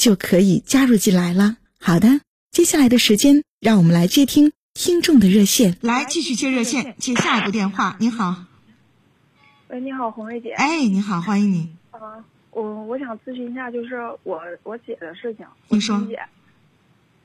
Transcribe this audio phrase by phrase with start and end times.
[0.00, 1.58] 就可以加入进来了。
[1.78, 5.76] 好的，接下来的时间，让我们来接听听众的热线。
[5.82, 7.98] 来，继续接热线，接下一个电话。
[8.00, 8.34] 你好，
[9.68, 10.52] 喂，你好，红瑞姐。
[10.52, 11.76] 哎，你好，欢迎你。
[11.90, 15.44] 啊，我我想咨询一下，就是我我姐的事情。
[15.68, 16.00] 你说。
[16.08, 16.18] 姐。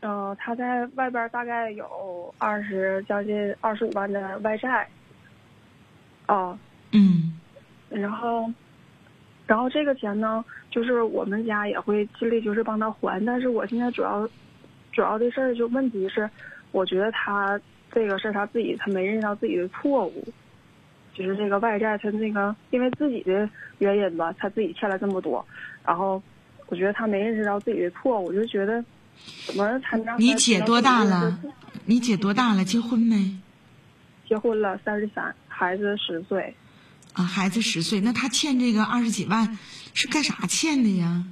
[0.00, 4.88] 嗯，她在外边大概有二十将近二十五万的外债。
[6.26, 6.58] 哦。
[6.92, 7.38] 嗯。
[7.90, 8.50] 然后，
[9.52, 14.26] 然后这个钱呢，就是我们家也会尽力就是帮他还，但是我现在主要，
[14.92, 16.26] 主要的事儿就问题是，
[16.70, 17.60] 我觉得他
[17.92, 20.26] 这个事儿他自己他没认识到自己的错误，
[21.12, 25.44] 就是这个外债他那个因为自己的原因吧，他自己欠了这么多，
[25.84, 26.22] 然后
[26.68, 28.82] 我觉得他没认识到自己的错误，我就觉得。
[29.46, 30.18] 怎么才能？
[30.18, 31.38] 你姐多大了？
[31.84, 32.64] 你姐多大了？
[32.64, 33.36] 结婚没？
[34.26, 36.52] 结婚了，三十三，孩子十岁。
[37.12, 39.58] 啊，孩子十岁，那他欠这个二十几万，
[39.94, 41.24] 是干啥欠的呀？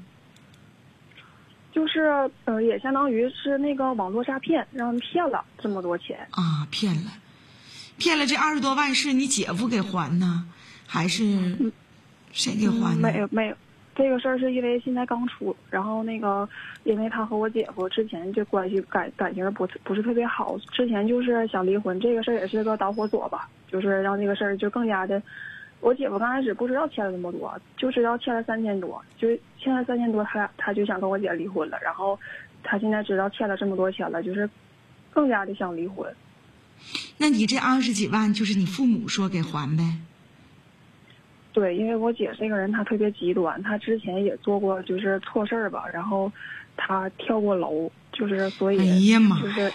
[1.73, 6.27] 就是呃，也相当于是那个网络诈骗，让人骗了这么多钱。
[6.33, 7.13] 啊，骗了，
[7.97, 10.47] 骗了这二十多万是你姐夫给还呢，
[10.87, 11.57] 还是
[12.33, 13.01] 谁给还的？
[13.01, 13.57] 没有，没有。
[13.95, 16.49] 这个事儿是因为现在刚出，然后那个，
[16.85, 25.23] 因为他和我姐夫之前这关系感感情不不是特别好，之前就是想离婚，这个事儿也是个导火索吧，就是让这个事儿就更加的，
[25.81, 32.19] 我姐夫刚开始不知道欠了那么多，就知道欠了三千多，就欠了三千多，他他就想跟我姐离婚了，然后
[32.63, 34.49] 他现在知道欠了这么多钱了，就是
[35.11, 36.15] 更加的想离婚。
[37.19, 39.83] 那你这二十几万就是你父母说给还呗？
[41.53, 46.31] 对，因为我姐这个人，她特别极端，她之前也做过就是错事儿吧，然后
[46.77, 49.73] 她跳过楼，就是所以就是，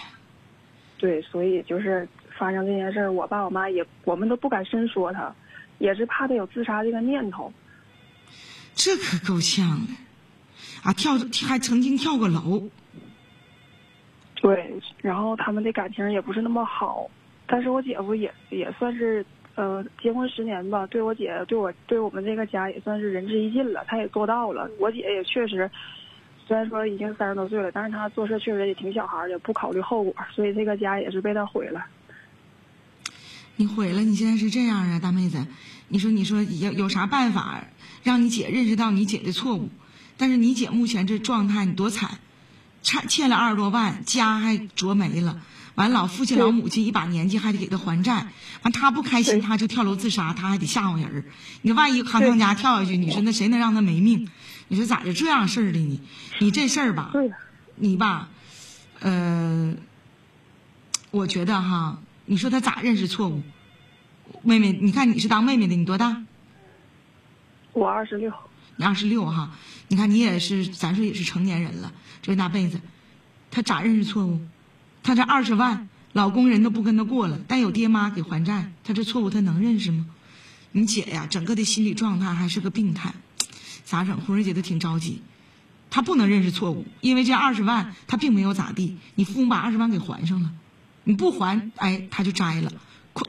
[0.98, 2.08] 对，所以就是
[2.38, 5.32] 发生这件事儿，我爸我妈也我们都不敢深说她，
[5.78, 7.52] 也是怕他有自杀这个念头。
[8.74, 9.92] 这可够呛的，
[10.82, 11.12] 啊，跳
[11.46, 12.68] 还曾经跳过楼。
[14.36, 17.10] 对，然后他们的感情也不是那么好，
[17.46, 19.24] 但是我姐夫也也算是。
[19.56, 23.82] 呃，结婚十年吧，对我姐，对我，对我们这个家也算是仁至义尽了。
[23.88, 24.70] 他也做到了。
[24.78, 25.70] 我姐也确实，
[26.46, 31.82] 虽然说已经三十多岁了，但是他做事确实也挺小孩的，不考虑后果，所以这个家也是被他毁了。
[33.56, 35.46] 你毁了，你现在是这样啊，大妹子？
[35.88, 37.64] 你说，你说有有啥办法
[38.02, 39.70] 让你姐认识到你姐的错误？
[40.16, 42.18] 但是你姐目前这状态，你多惨，
[42.82, 45.40] 欠欠了二十多万，家还着没了。
[45.74, 48.28] 完老父亲老母亲一把年纪还得给他还债，
[48.62, 51.24] 完他不开心他就跳楼自杀，他还得吓唬人儿。
[51.60, 54.26] 你万一康康家跳下去，你说那谁能让他没命？
[54.68, 56.00] 你说咋就这样事儿的呢？
[56.40, 57.12] 你这事儿吧，
[57.74, 58.30] 你吧，
[59.00, 59.74] 呃，
[61.10, 63.42] 我觉得哈，你说他咋认识错误？
[64.42, 66.22] 妹妹，你看你是当妹妹的，你多大？
[67.72, 68.32] 我二十六。
[68.76, 69.52] 你二十六哈？
[69.88, 72.80] 你看你也是，咱说也是成年人了，这大辈子，
[73.50, 74.40] 他咋认识错误？
[75.02, 80.06] 他这二十万，老公人都不跟他过了，但有爹妈给还债，他这错误他能认识吗？
[80.72, 83.14] 你姐呀，整个的心理状态还是个病态，
[83.84, 84.20] 咋整？
[84.20, 85.22] 红瑞姐都挺着急，
[85.88, 90.50] 她不能认识错误，因为这二十万她并没有咋地，你父母把二十万给还上了，
[91.08, 92.72] 你不还，哎，他就摘了，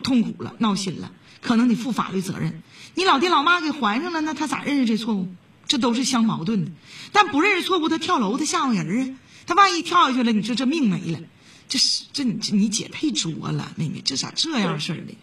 [0.04, 2.64] 痛苦了，闹心了，可能得负法律责任。
[2.96, 5.28] 你老爹老妈给还上了，那他咋认识这错误？
[5.68, 6.72] 这都是相矛盾的。
[7.12, 9.16] 但不认识错误，他跳楼，他吓唬人啊，
[9.46, 11.20] 他万一跳下去了，你说这命没了。
[11.70, 15.14] 这是这你你姐太作了，妹妹，这咋这样式的？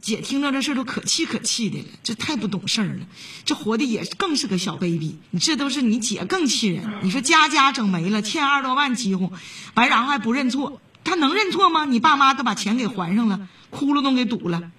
[0.00, 3.06] 姐听到这事儿都可气可气的了，这太不懂事儿了，
[3.44, 5.18] 这活的也更是个小 baby。
[5.30, 6.90] 你这都是你姐更气人。
[7.04, 9.30] 你说家家整没了，欠二十多万几乎，
[9.74, 11.84] 完然后还不认错，他能认错吗？
[11.84, 14.70] 你爸妈都把钱给还上了，窟窿都给堵了。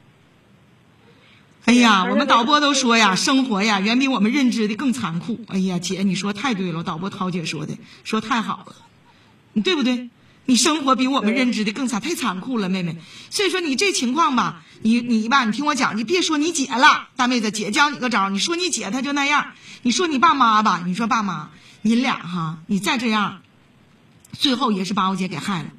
[1.66, 5.40] 哎呀，我们导播都说呀，生活呀远比我们认知的更残酷。
[5.48, 8.76] 哎呀，姐，你说太对了，导播涛姐说的说太好了，
[9.54, 10.10] 你对不对？
[10.46, 12.98] 你生活比我们认知的更惨，太残酷了，妹妹。
[13.30, 19.52] 所以说你这情况吧，你你吧，你听我讲，你别说你姐了，大妹子，姐教你个招儿，你说你姐她就那样，
[19.84, 21.50] 你说你爸妈吧，你说爸妈，
[21.84, 23.42] 你俩哈，你再这样，
[24.34, 25.70] 最后也是把我姐给害了。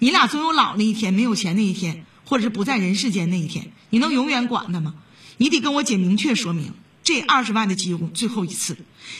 [0.00, 4.94] 你俩总有老那一天，没有钱那一天，或者是不在人世间那一天，你能永远管他吗？
[5.38, 6.72] 你得跟我姐明确说明，
[7.02, 8.76] 这二十万的机会最后一次，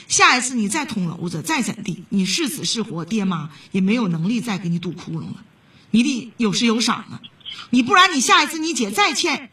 [0.08, 5.44] 下一次你再捅娄子，再怎地，你是死是活，爹妈也没有能力再给你堵窟窿了，
[5.90, 7.20] 你得有失有赏啊！
[7.70, 9.50] 你不然你下一次你姐再欠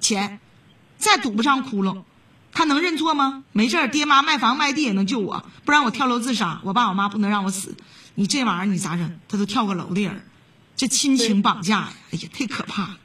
[0.00, 0.38] 钱，
[0.98, 2.02] 再堵不上窟窿，
[2.52, 3.44] 他能认错吗？
[3.52, 7.74] 没事儿，爹妈卖房卖地也能救我，不然我跳楼自杀，我爸我妈不能让我死。
[8.14, 9.18] 你这玩意儿你咋整？
[9.28, 10.24] 他都跳个楼的人，
[10.76, 11.92] 这亲情绑架呀！
[12.12, 12.98] 哎呀，太可怕了！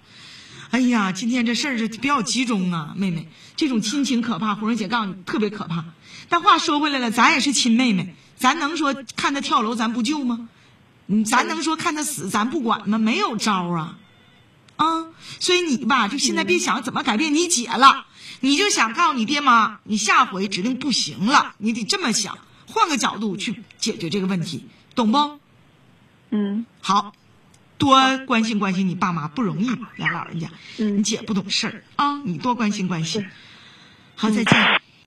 [0.72, 4.56] 哎呀，今天这事儿是比较集中啊，妹妹，这种亲情可怕。
[4.56, 5.86] 红蕊姐告诉你，特别可怕。
[6.30, 10.50] 但话说回来了，咱也是亲妹妹，咱能说看她跳楼咱不救吗？
[11.08, 12.98] 嗯，咱能说看她死咱不管吗？
[12.98, 13.98] 没有招啊！
[14.76, 15.06] 啊，
[15.40, 18.06] 所以你吧，就现在别想怎么改变你姐了，
[18.40, 24.66] 你就想告诉你爹妈，你下回指定不行了，你得这么想，换个角度去解决这个问题，
[24.96, 25.40] 懂不？
[26.32, 27.14] 嗯好，
[27.82, 27.98] 多
[28.28, 30.48] 关心关心你爸妈不容易，俩老人家，
[30.78, 33.26] 嗯你姐不懂事儿啊，你多关心关心。
[34.16, 34.81] 好，再见。